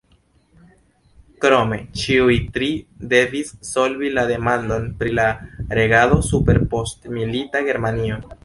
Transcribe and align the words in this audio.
Krome, 1.43 1.77
ĉiuj 2.03 2.37
tri 2.55 2.69
devis 3.13 3.53
solvi 3.73 4.11
la 4.19 4.25
demandon 4.33 4.89
pri 5.03 5.15
la 5.21 5.29
regado 5.81 6.21
super 6.33 6.63
postmilita 6.73 7.67
Germanio. 7.71 8.23